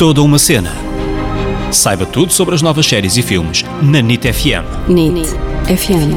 [0.00, 0.72] Toda uma cena.
[1.70, 4.88] Saiba tudo sobre as novas séries e filmes na NIT FM.
[4.88, 5.28] NIT
[5.66, 6.16] FM.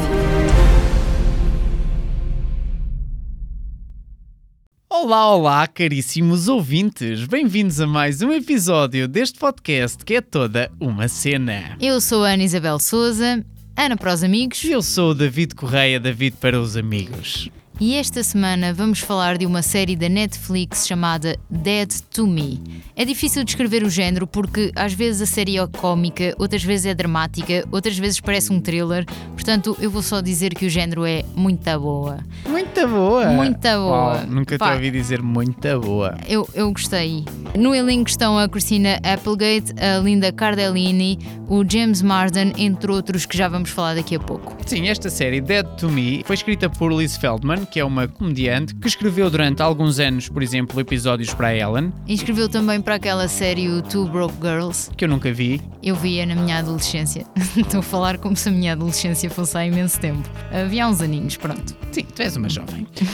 [4.90, 7.28] Olá, olá, caríssimos ouvintes!
[7.28, 11.76] Bem-vindos a mais um episódio deste podcast que é toda uma cena.
[11.82, 13.46] Eu sou a Ana Isabel Souza,
[13.76, 17.50] Ana para os amigos, E eu sou o David Correia, David para os amigos.
[17.80, 22.62] E esta semana vamos falar de uma série da Netflix chamada Dead to Me.
[22.96, 26.94] É difícil descrever o género porque às vezes a série é cómica, outras vezes é
[26.94, 31.24] dramática, outras vezes parece um thriller, portanto eu vou só dizer que o género é
[31.36, 32.20] muito boa.
[32.48, 33.26] Muito boa!
[33.28, 34.22] Muito boa.
[34.24, 34.70] Oh, nunca Pá.
[34.72, 36.18] te ouvi dizer muito boa.
[36.28, 37.24] Eu, eu gostei.
[37.58, 43.38] No elenco estão a Christina Applegate, a Linda Cardellini, o James Marsden, entre outros que
[43.38, 44.56] já vamos falar daqui a pouco.
[44.66, 48.74] Sim, esta série Dead to Me foi escrita por Liz Feldman, que é uma comediante
[48.76, 52.96] que escreveu durante alguns anos, por exemplo, episódios para a Ellen, E escreveu também para
[52.96, 54.90] aquela série o Two Broke Girls.
[54.98, 55.62] que eu nunca vi.
[55.82, 57.26] Eu via na minha adolescência.
[57.56, 60.28] Estou a falar como se a minha adolescência fosse há imenso tempo.
[60.52, 61.76] Havia há uns aninhos, pronto.
[61.92, 62.63] Sim, tu és uma jovem.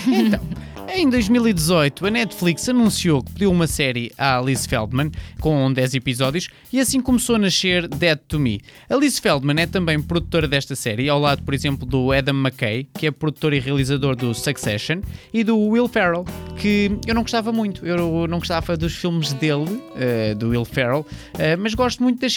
[0.08, 0.40] Então,
[0.92, 6.50] em 2018, a Netflix anunciou que pediu uma série à Liz Feldman com 10 episódios
[6.74, 8.60] e assim começou a nascer Dead to Me.
[8.90, 12.88] A Liz Feldman é também produtora desta série, ao lado, por exemplo, do Adam McKay,
[12.98, 16.26] que é produtor e realizador do Succession, e do Will Ferrell,
[16.58, 17.86] que eu não gostava muito.
[17.86, 21.06] Eu não gostava dos filmes dele, eh, do Will Ferrell,
[21.38, 22.34] eh, mas gosto muito das